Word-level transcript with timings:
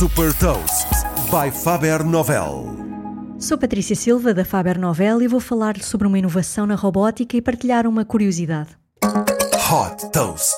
Super 0.00 0.32
Toast 0.32 0.88
by 1.30 1.50
Faber 1.50 2.02
Novel. 2.02 2.74
Sou 3.38 3.58
Patrícia 3.58 3.94
Silva 3.94 4.32
da 4.32 4.46
Faber 4.46 4.78
Novel 4.78 5.20
e 5.20 5.28
vou 5.28 5.40
falar-lhe 5.40 5.82
sobre 5.82 6.06
uma 6.06 6.18
inovação 6.18 6.64
na 6.64 6.74
robótica 6.74 7.36
e 7.36 7.42
partilhar 7.42 7.86
uma 7.86 8.02
curiosidade. 8.02 8.70
Hot 9.04 10.10
Toast. 10.10 10.56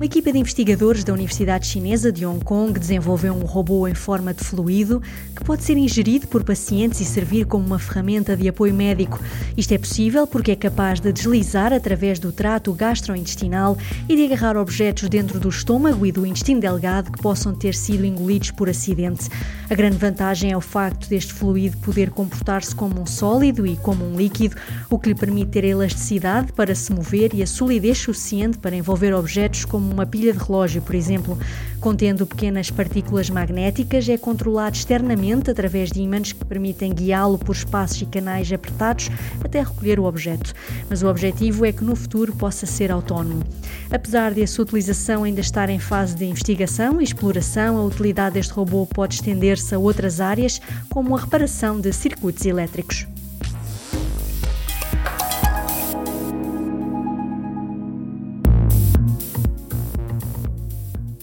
Uma 0.00 0.06
equipa 0.06 0.32
de 0.32 0.38
investigadores 0.38 1.04
da 1.04 1.12
Universidade 1.12 1.66
Chinesa 1.66 2.10
de 2.10 2.24
Hong 2.24 2.42
Kong 2.42 2.72
desenvolveu 2.80 3.34
um 3.34 3.44
robô 3.44 3.86
em 3.86 3.92
forma 3.92 4.32
de 4.32 4.42
fluido 4.42 5.02
que 5.36 5.44
pode 5.44 5.62
ser 5.62 5.76
ingerido 5.76 6.26
por 6.26 6.42
pacientes 6.42 7.02
e 7.02 7.04
servir 7.04 7.44
como 7.44 7.66
uma 7.66 7.78
ferramenta 7.78 8.34
de 8.34 8.48
apoio 8.48 8.72
médico. 8.72 9.20
Isto 9.58 9.72
é 9.72 9.78
possível 9.78 10.26
porque 10.26 10.52
é 10.52 10.56
capaz 10.56 11.00
de 11.00 11.12
deslizar 11.12 11.74
através 11.74 12.18
do 12.18 12.32
trato 12.32 12.72
gastrointestinal 12.72 13.76
e 14.08 14.16
de 14.16 14.24
agarrar 14.24 14.56
objetos 14.56 15.06
dentro 15.06 15.38
do 15.38 15.50
estômago 15.50 16.06
e 16.06 16.10
do 16.10 16.24
intestino 16.24 16.62
delgado 16.62 17.12
que 17.12 17.20
possam 17.20 17.54
ter 17.54 17.74
sido 17.74 18.02
engolidos 18.02 18.50
por 18.50 18.70
acidente. 18.70 19.28
A 19.68 19.74
grande 19.74 19.98
vantagem 19.98 20.50
é 20.50 20.56
o 20.56 20.62
facto 20.62 21.10
deste 21.10 21.34
fluido 21.34 21.76
poder 21.76 22.08
comportar-se 22.10 22.74
como 22.74 23.02
um 23.02 23.06
sólido 23.06 23.66
e 23.66 23.76
como 23.76 24.02
um 24.02 24.16
líquido, 24.16 24.56
o 24.88 24.98
que 24.98 25.10
lhe 25.10 25.14
permite 25.14 25.50
ter 25.50 25.64
a 25.66 25.68
elasticidade 25.68 26.54
para 26.54 26.74
se 26.74 26.90
mover 26.90 27.34
e 27.34 27.42
a 27.42 27.46
solidez 27.46 27.98
suficiente 27.98 28.56
para 28.56 28.74
envolver 28.74 29.12
objetos 29.12 29.66
como 29.66 29.89
uma 29.92 30.06
pilha 30.06 30.32
de 30.32 30.38
relógio, 30.38 30.82
por 30.82 30.94
exemplo, 30.94 31.38
contendo 31.80 32.26
pequenas 32.26 32.70
partículas 32.70 33.30
magnéticas, 33.30 34.08
é 34.08 34.18
controlado 34.18 34.76
externamente 34.76 35.50
através 35.50 35.90
de 35.90 36.00
ímãs 36.00 36.32
que 36.32 36.44
permitem 36.44 36.92
guiá-lo 36.92 37.38
por 37.38 37.54
espaços 37.54 38.02
e 38.02 38.06
canais 38.06 38.52
apertados 38.52 39.10
até 39.42 39.62
recolher 39.62 39.98
o 39.98 40.04
objeto. 40.04 40.52
Mas 40.88 41.02
o 41.02 41.08
objetivo 41.08 41.64
é 41.64 41.72
que 41.72 41.84
no 41.84 41.96
futuro 41.96 42.34
possa 42.34 42.66
ser 42.66 42.90
autónomo. 42.90 43.42
Apesar 43.90 44.32
de 44.34 44.42
a 44.42 44.46
sua 44.46 44.64
utilização 44.64 45.24
ainda 45.24 45.40
estar 45.40 45.68
em 45.68 45.78
fase 45.78 46.14
de 46.14 46.24
investigação 46.24 47.00
e 47.00 47.04
exploração, 47.04 47.78
a 47.78 47.84
utilidade 47.84 48.34
deste 48.34 48.52
robô 48.52 48.86
pode 48.86 49.14
estender-se 49.14 49.74
a 49.74 49.78
outras 49.78 50.20
áreas, 50.20 50.60
como 50.88 51.16
a 51.16 51.20
reparação 51.20 51.80
de 51.80 51.92
circuitos 51.92 52.44
elétricos. 52.46 53.06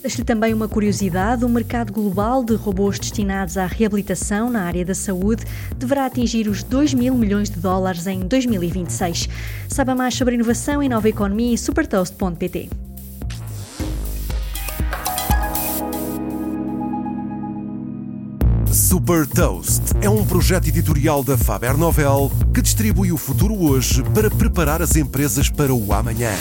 Deixo-lhe 0.08 0.24
também 0.24 0.54
uma 0.54 0.70
curiosidade: 0.70 1.44
o 1.44 1.50
mercado 1.50 1.92
global 1.92 2.42
de 2.42 2.56
robôs 2.56 2.98
destinados 2.98 3.58
à 3.58 3.66
reabilitação 3.66 4.50
na 4.50 4.62
área 4.62 4.86
da 4.86 4.96
saúde 4.96 5.44
deverá 5.76 6.06
atingir 6.06 6.48
os 6.48 6.64
2 6.64 6.94
mil 6.94 7.14
milhões 7.14 7.50
de 7.50 7.60
dólares 7.60 8.08
em 8.08 8.22
2026. 8.22 9.28
Saiba 9.68 9.94
mais 9.96 10.16
sobre 10.16 10.36
inovação 10.36 10.82
e 10.82 10.88
nova 10.88 11.10
economia 11.10 11.52
em 11.52 11.58
supertoast.pt. 11.58 12.70
Super 18.72 19.28
Toast 19.28 19.82
é 20.02 20.10
um 20.10 20.26
projeto 20.26 20.70
editorial 20.70 21.22
da 21.22 21.38
Faber 21.38 21.76
Novel 21.76 22.32
que 22.54 22.62
distribui 22.62 23.12
o 23.12 23.18
futuro 23.18 23.62
hoje 23.62 24.02
para 24.14 24.32
preparar 24.32 24.82
as 24.82 24.96
empresas 24.96 25.50
para 25.50 25.74
o 25.74 25.92
amanhã. 25.92 26.32